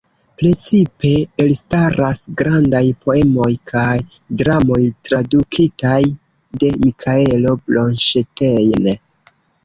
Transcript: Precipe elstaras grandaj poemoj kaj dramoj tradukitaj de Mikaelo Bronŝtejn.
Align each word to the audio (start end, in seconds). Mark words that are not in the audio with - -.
Precipe 0.41 1.09
elstaras 1.41 2.21
grandaj 2.39 2.79
poemoj 3.03 3.49
kaj 3.71 3.91
dramoj 4.41 4.79
tradukitaj 5.09 5.99
de 6.63 6.71
Mikaelo 6.87 7.53
Bronŝtejn. 7.69 8.89